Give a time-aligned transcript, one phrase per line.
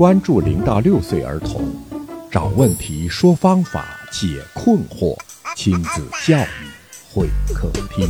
[0.00, 1.62] 关注零到六岁儿童，
[2.30, 5.14] 找问题，说方法，解困惑，
[5.54, 6.70] 亲子教育
[7.12, 8.08] 会客厅。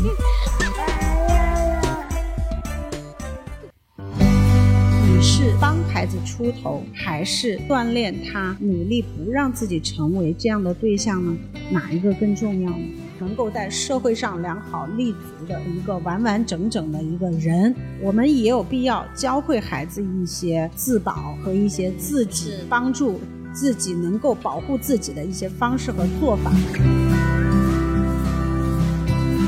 [4.06, 11.36] 你是帮孩子出头，还是锻炼他努力不让自己成为这样的对象呢？
[11.72, 12.84] 哪一个更重要呢？
[13.20, 23.20] 能够在社会上良好立足的一个完完整整的一个人，我们也有必要教会孩子一些自保和一些自己帮助
[23.52, 26.50] 自己能够保护自己的一些方式和做法。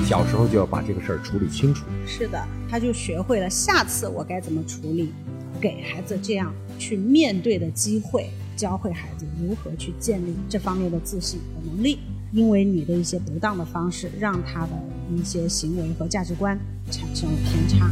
[0.05, 1.87] 小时候就要把这个事儿处理清楚。
[2.07, 5.11] 是的，他就学会了下次我该怎么处理，
[5.59, 11.99] 给孩子这样去面对的机会，教会孩子如何去建立这方面的自信和能力。
[12.35, 14.73] 因为你的一些不当的方式，让他的
[15.15, 16.59] 一些行为和价值观
[16.91, 17.91] 产生了偏差，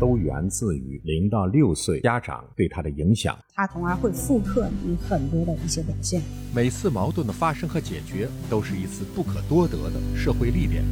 [0.00, 3.38] 都源自于零到六岁家长对他的影响。
[3.52, 6.22] 他从而会复刻你很多的一些表现。
[6.54, 10.82] 每次矛盾的发生和解决，都是一次不可多得的社会历练。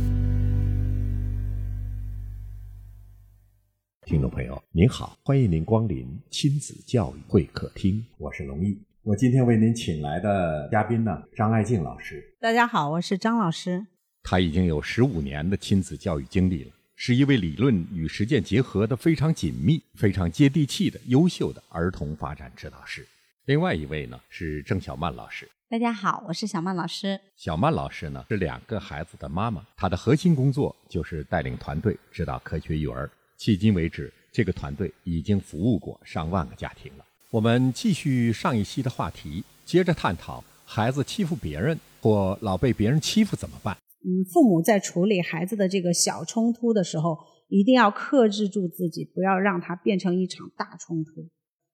[4.05, 8.79] 听众朋友，您好，欢迎您光临亲子教育会客厅，我是龙毅。
[9.03, 12.23] 我今天为您请来的嘉宾呢，张爱静老师。
[12.39, 13.87] 大家好，我是张老师。
[14.23, 23.07] 他已经有十五年的亲子教育经历了，是一位理论与实践结合的非常紧密、非常接地气的优秀的儿童发展指导师。
[23.47, 25.49] 另外一位呢是郑小曼老师。
[25.71, 27.19] 大家好，我是小曼老师。
[27.37, 33.11] 小曼老师呢是两个孩子的妈妈，她的核心工作就是带领团队指导科学育儿。
[33.39, 37.05] 迄今为止，这个团队已经服务过上万个家庭了。
[37.31, 43.77] 我们继续上一期的话题，接着探讨孩子欺负别人或老被别人欺负怎么办？
[44.03, 51.29] 嗯，父母在处理孩子的这个小冲突的时候，一定要克制住自己，不要让它变成一场大冲突。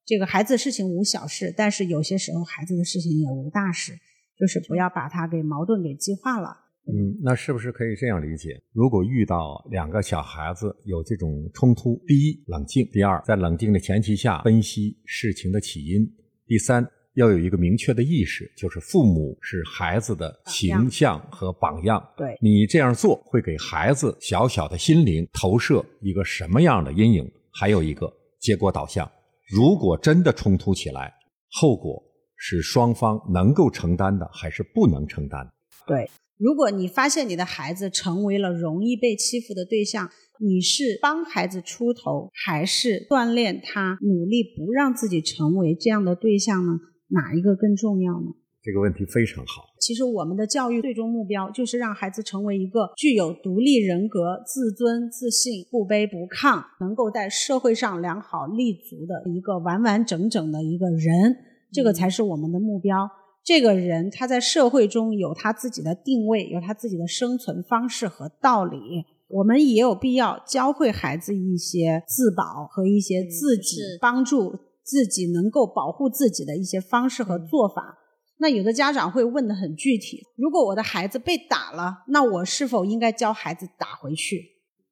[0.05, 3.99] 这个孩子事情无小事，但是有些时候孩子的事情也无大事，
[4.39, 6.66] 就是不要把它给矛盾给激化了。
[6.89, 8.61] 嗯，那是不是可以这样理解？
[8.73, 16.05] 如果遇到两个小孩子有这种冲突，第一冷静；第二，在冷静的前提下分析事情的起因；
[16.47, 22.01] 第三，要有一个明确的意识，就是父母是孩子的形象和榜样。
[22.17, 27.29] 对你这样做会给孩子小小的心灵投射一个什么样的阴影？
[27.53, 28.09] 还有一个
[28.39, 29.11] 结果导向。
[29.49, 31.13] 如果真的冲突起来，
[31.51, 32.01] 后果
[32.37, 35.45] 是双方能够承担的，还是不能承担？
[35.85, 36.09] 对。
[36.39, 46.73] 如果你发现你的孩子成为了容易被欺负的对象，你是帮孩子出头，还是锻炼他努力不让自己成为这样的对象呢？
[47.09, 48.27] 哪一个更重要呢？
[48.63, 49.63] 这个问题非常好。
[49.81, 61.37] 其实我们的教育最终目标就是让孩子成为一个具有独立人格、自尊、自信、不卑不亢，能够在社会上良好立足的一个完完整整的一个人，
[61.73, 63.09] 这个才是我们的目标。
[63.47, 69.05] 这个人他在社会中有他自己的定位，有他自己的生存方式和道理。
[69.29, 77.97] 我们也有必要教会孩子一些自保和一些自己帮助自己能够保护自己的一些方式和做法。
[78.39, 84.43] 那有的家长会问的很具体：如果我的孩子被打了，那我是否应该教孩子打回去？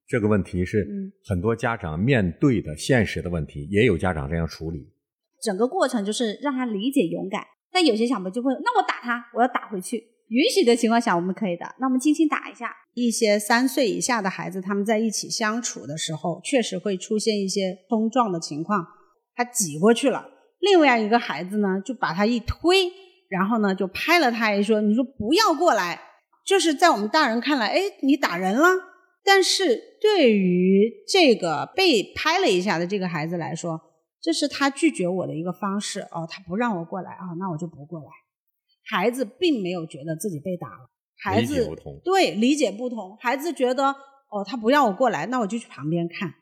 [0.06, 0.87] 这个问题是
[1.26, 4.93] 很多家长面对的现实的问题，也有家长这样处理。
[5.43, 7.43] 整个过程就是让他理解勇敢。
[7.74, 9.96] 但有些小朋友就会，那我打他，我要打回去。
[10.28, 11.66] 允许的情况下，我们可以的。
[11.80, 12.70] 那我们轻轻打一下。
[12.94, 18.86] 一些三岁以下的孩子，他们在一起相处的时候，确实会出现一些冲撞的情况。
[19.34, 20.24] 他挤过去了，
[20.60, 22.90] 另外一个孩子呢，就把他一推，
[23.28, 26.00] 然后呢，就拍了他一说：“你说不要过来。”
[26.46, 28.68] 就是在我们大人看来，哎，你打人了。
[29.24, 33.80] 但是对于这个被拍了一下的这个孩子来说，
[34.24, 38.06] 这是他拒绝我的一个方式哦，他不让我过来啊，那我就不过来。
[38.88, 41.68] 孩子并没有觉得自己被打了，孩子
[42.02, 43.88] 对理解不同，孩子觉得
[44.30, 46.32] 哦，他不让我过来，那我就去旁边看。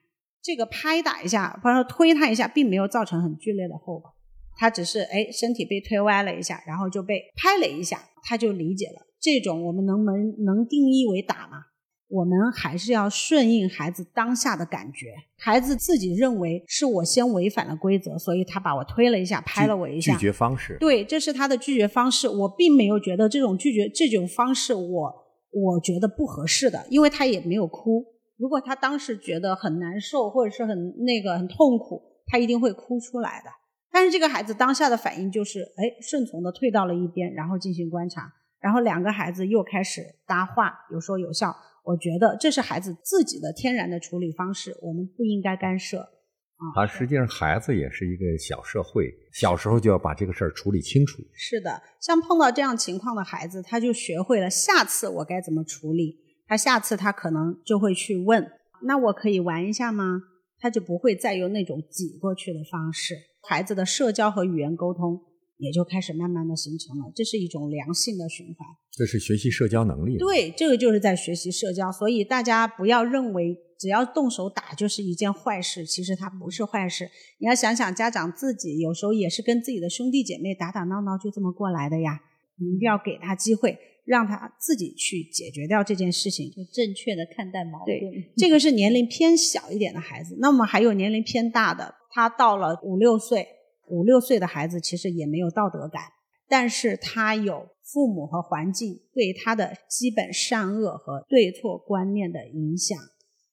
[0.41, 4.15] 这个拍打一下，或者说推他一下，并没有造成很剧烈的后果，
[4.57, 9.07] 他只是哎身体被推歪了一下，然后就被拍了一下，他就理解了。
[9.21, 11.65] 这种我们能能能定义为打吗？
[12.13, 15.15] 我们还是要顺应孩子当下的感觉。
[15.39, 20.13] 孩子自己认为是我先违反了规则，所以他把我推了一下，拍了我一下。
[20.13, 20.77] 拒绝方式。
[20.79, 22.29] 对，这是他的拒绝方式。
[22.29, 25.15] 我并没有觉得这种拒绝这种方式我
[25.53, 28.05] 我觉得不合适的，因为他也没有哭。
[28.37, 33.51] 如果他当时觉得很难受或者是很那个很痛苦，他一定会哭出来的。
[33.91, 38.31] 但是这个孩子当下的反应就是，哎，顺从的退到了一边，然后进行观察，
[38.61, 41.57] 然后两个孩子又开始搭话，有说有笑。
[41.83, 45.99] 我觉得这是孩子自己的天然的处理方式，我们不应该干涉。
[45.99, 51.23] 啊，啊，实际上孩子也是一个小社会，小时候就要把这个事儿处理清楚。
[51.35, 56.19] 是的，像碰到这样情况的孩子，他就学会了下次我该怎么处理。
[56.47, 58.47] 他下次他可能就会去问
[58.87, 60.23] ：“那我可以玩一下吗？”
[60.61, 63.17] 他就不会再用那种挤过去的方式。
[63.49, 65.21] 孩子的社交和语言沟通
[65.63, 68.69] 也就开始慢慢的形成了，这是一种良性的循环。
[68.91, 70.19] 这是学习社交能力。
[70.19, 71.91] 对，这个就是在学习社交。
[71.91, 73.57] 所以大家不要认为。
[73.83, 77.11] 只要动手打就是一件坏事，其实它不是坏事。
[77.39, 82.21] 你要想想，家长自己有时候也是跟自己的兄弟姐妹打打闹闹就这么过来的呀。
[82.61, 87.99] 你一定要给他机会，让他自己去解决掉这件事情，就正确的看待矛盾。
[88.37, 93.49] 这个是年龄偏小一点的孩子，那么还有年龄偏大的，他到了五六岁，
[93.89, 96.03] 五六岁的孩子其实也没有道德感，
[96.49, 102.99] 但是他有父母和环境对他的基本善恶和对错观念的影响。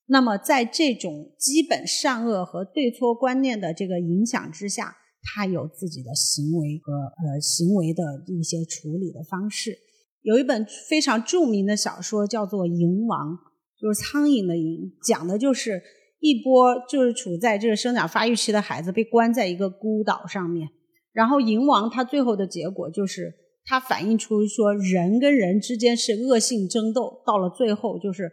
[0.06, 9.78] 那么，在这种基本善恶和对错观念的这个影响之下，他有自己的行为和呃行为的一些处理的方式。
[10.22, 13.34] 有一本非常著名的小说叫做《蝇王》，
[13.80, 15.82] 就是苍蝇的蝇，讲的就是
[16.20, 20.70] 一波就是处在这个生长发育期的孩子被关在一个孤岛上面，
[21.14, 23.34] 然后蝇王他最后的结果就是
[23.66, 28.32] 他反映出说人跟人之间是恶性争斗，到了最后就是。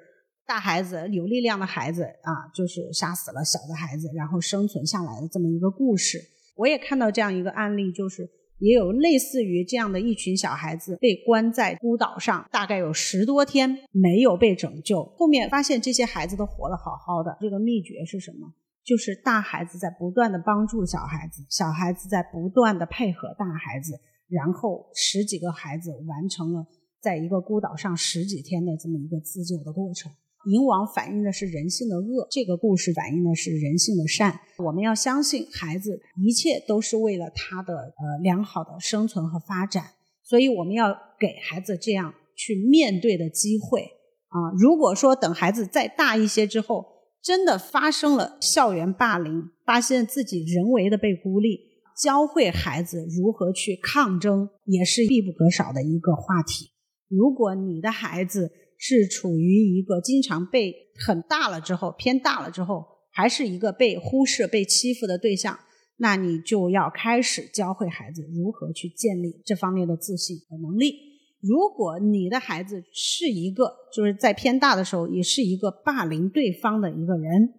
[0.48, 6.20] 大孩子有力量的孩子啊，就是杀死了小的孩子，然后生存下来的这么一个故事。
[6.54, 15.04] 我也看到这样一个案例，就是也有类似于这样的一群小孩子被关在孤岛上，大概有十多天没有被拯救。
[15.16, 18.52] 后面发现这些孩子都活得好好的，这个秘诀是什么？
[18.84, 26.66] 就是大孩子在不断的帮助小孩子，小孩子在不断的配合大孩子，然后十几个孩子完成了
[27.00, 30.12] 在一个孤岛上十几天的这么一个自救的过程。
[30.46, 34.38] 银王反映的是人性的恶，这个故事反映的是人性的善。
[34.58, 39.84] 我们要相信孩子，一切都是为了他的呃良好的生存和发展，
[40.22, 43.80] 所以我们要给孩子这样去面对的机会
[44.28, 44.54] 啊。
[44.56, 46.84] 如果说等孩子再大一些之后，
[47.20, 51.58] 真的发生了校园霸凌，发现自己人为的被孤立，
[52.00, 56.70] 教会孩子如何去抗争，也是必不可少的一个话题。
[57.08, 60.74] 如果你的孩子，是处于一个经常被
[61.06, 65.58] 很大了之后偏大了之后，还是一个被忽视、被欺负的对象，
[65.96, 70.94] 那你就要开始教会孩子如何去建立这方面的自信和能力。
[71.40, 77.54] 如果你的孩子是一个就是在偏大的时候也是一个霸凌对方的一个人，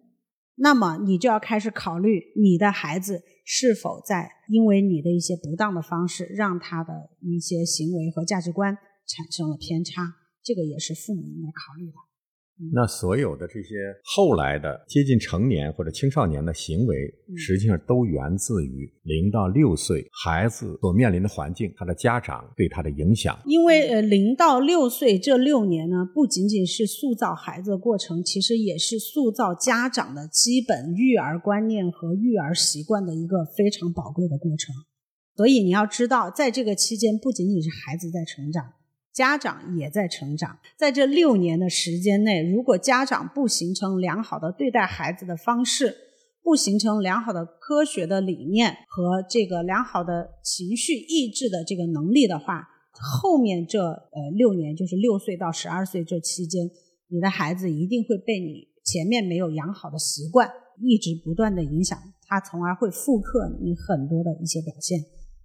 [0.55, 8.75] 那么你就要开始考虑你的孩子是否在因为你的一些不当的方式，让他的一些行为和价值观
[9.07, 10.15] 产生了偏差。
[10.47, 11.97] 这个也是父母应该考虑的。
[12.73, 16.95] 那所有的这些后来的接近成年或者青少年的行为，
[17.35, 23.37] 实际上都源自于零到六岁孩子所面临的环境，他的家长对他的影响。
[23.45, 34.73] 因为呃，零到六岁这六年呢，不仅仅是塑造孩子的过程，其实也是塑造家长的基本育儿观念和育儿习惯的一个非常宝贵的过程。
[35.35, 38.73] 所以你要知道，在这个期间，不仅仅是孩子在成长。
[39.17, 45.95] 家长也在成长，在这六年的时间内，如果家长不形成良好的对待孩子的方式，
[46.43, 56.69] 不形成良好的科学的理念和这个良好的情绪抑制的这个能力的话，后面这呃六年，就是六岁到十二岁这期间，
[57.07, 60.47] 你的孩子一定会被你前面没有养好的习惯
[60.79, 61.97] 一直不断的影响，
[62.27, 64.99] 他从而会复刻你很多的一些表现。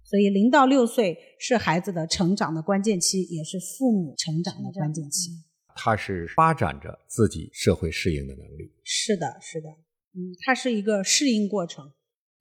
[0.05, 5.31] 所以，零到六岁是孩子的成长的关键期，也是父母成长的关键期。
[5.75, 8.71] 他是发展着自己社会适应的能力。
[8.83, 9.69] 是的，是的，
[10.13, 11.91] 嗯，他是一个适应过程。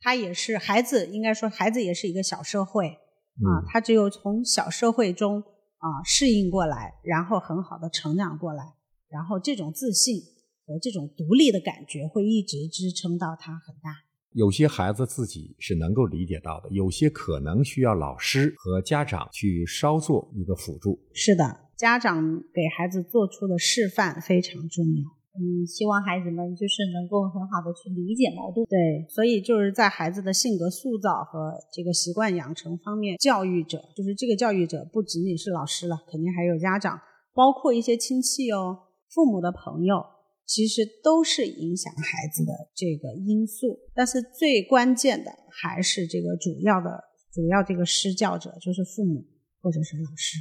[0.01, 3.65] 他也是孩子，应该说，孩子也是一个小社会啊。
[3.69, 8.65] 他只有从小社会中啊适应过来，然后很好的成长过来，
[9.09, 10.21] 然后这种自信
[10.67, 13.91] 和这种独立的感觉会一直支撑到他很大。
[14.35, 20.99] 有些孩子自己是能够理解到的，有些可能需要老师和家长去稍作一个辅助。
[21.13, 22.23] 是的，家长
[22.53, 25.03] 给孩子做出的示范非常重要。
[25.35, 28.67] 嗯，希望孩子们就是能够很好的去理解矛盾。
[28.67, 37.01] 对，所以就是在孩子的性格塑造和这个习惯养成方面，教育者就是这个教育者不仅仅是老师了，肯定还有家长，
[37.33, 38.77] 包括一些亲戚哦，
[39.09, 40.05] 父母的朋友。
[40.45, 46.91] 其实都是影响孩子的这个因素，但是最关键的还是这个主要的、
[47.33, 49.25] 主要这个施教者，就是父母
[49.61, 50.39] 或者是老师。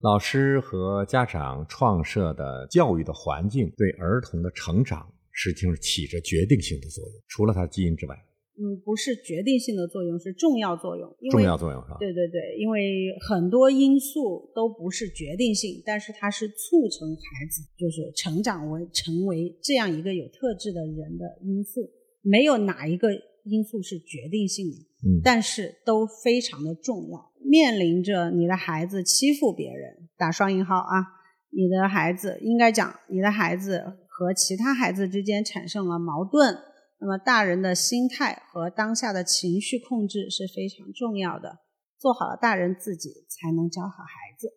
[0.00, 7.22] 老师和家长创设的教育的环境，对儿童的成长实际上是起着决定性的作用。
[7.28, 8.16] 除了他基因之外，
[8.58, 11.08] 嗯，不是决定性的作用，是重要作用。
[11.20, 11.96] 因为重要作用是吧？
[11.98, 21.90] 对对对，因为很多因素都不是决定性，但是它是促成孩子就是成长为成为这样一个有特质的人的因素。
[22.20, 23.08] 没有哪一个
[23.44, 24.76] 因素是决定性的，
[25.08, 27.32] 嗯但是都非常的重要。
[27.44, 31.02] 面临着你的孩子欺负别人，打双引号啊，
[31.50, 36.56] 你的孩子应该讲，你的孩子和其他孩子之间产生了矛盾，
[37.02, 41.58] 那么大人的心态和当下的情绪控制是非常重要的。
[41.98, 44.48] 做好了大人自己，才能教好孩子。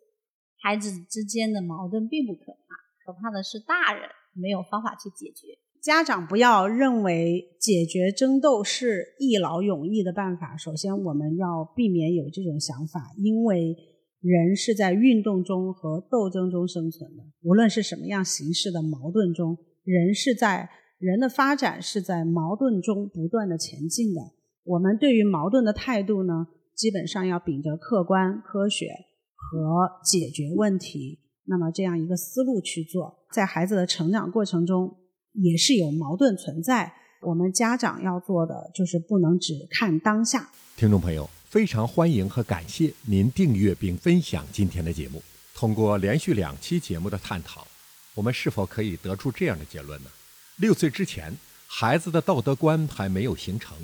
[0.62, 5.58] 孩子之间的矛盾并不可怕，可怕的是大人没有方法去解决。
[5.82, 10.56] 家长不要认为解决争斗是一劳永逸的办法。
[10.56, 13.76] 首先，我们要避免有这种想法，因为
[14.20, 17.24] 人是在运动中和斗争中生存的。
[17.42, 20.68] 无论是什么样形式的矛盾中，人是在
[21.06, 24.20] 人的发展是在矛盾中不断的前进的。
[24.64, 28.88] 我们对于矛盾的态度呢，基本上要秉着客观、科学
[29.34, 34.96] 和解决问题，那么这样一个思路去做，在孩子的成长过程中。
[35.38, 36.90] 也是有矛盾存在。
[37.20, 40.48] 我们家长要做的就是不能只看当下。
[40.78, 45.22] 听众朋友，非常欢迎和感谢您订阅并分享今天的节目。
[45.54, 47.66] 通过连续两期节目的探讨，
[48.14, 50.08] 我们是否可以得出这样的结论呢？
[50.56, 51.36] 六岁之前，
[51.66, 53.76] 孩子的道德观还没有形成，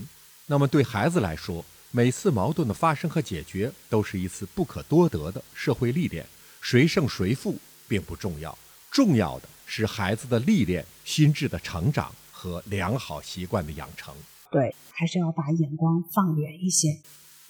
[0.47, 6.27] 那么对孩子来说，每次矛盾的发生和解决都是一次不可多得的社会历练，
[6.63, 8.57] 谁胜谁负并不重要，
[8.91, 9.49] 重要的。
[9.67, 14.15] 是孩子的历练、心智的成长和良好习惯的养成。
[14.51, 16.99] 对，还是要把眼光放远一些。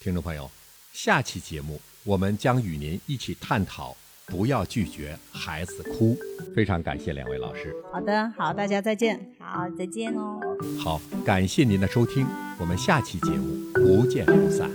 [0.01, 0.51] 听众朋友，
[0.93, 6.17] 下期节目我们将与您一起探讨“不要拒绝孩子哭”。
[6.55, 7.75] 非常感谢两位老师。
[7.93, 9.19] 好的，好，大家再见。
[9.39, 10.41] 好，再见哦。
[10.79, 12.27] 好，感谢您的收听，
[12.59, 14.71] 我们下期节目不见不散。